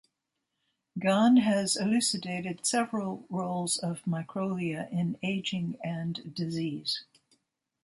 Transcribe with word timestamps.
Gan 0.97 1.37
has 1.37 1.75
elucidated 1.75 2.65
several 2.65 3.27
roles 3.29 3.77
of 3.77 4.01
microglia 4.05 4.89
in 4.91 5.19
aging 5.21 5.77
and 5.83 6.33
disease. 6.33 7.03